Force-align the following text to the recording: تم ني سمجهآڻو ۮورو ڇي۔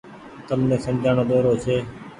تم 0.47 0.59
ني 0.69 0.77
سمجهآڻو 0.85 1.23
ۮورو 1.29 1.53
ڇي۔ 1.63 1.77